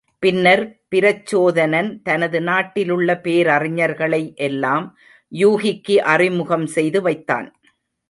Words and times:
பின்னர் 0.19 0.63
பிரச்சோதனன் 0.89 2.01
தனது 2.03 2.39
நாட்டிலுள்ள 2.41 3.19
பேரறிஞர்களை 3.23 4.23
எல்லாம் 4.35 4.87
யூகிக்கு 5.31 5.97
அறிமுகம் 6.13 6.67
செய்து 6.67 7.01
வைத்தான். 7.01 7.47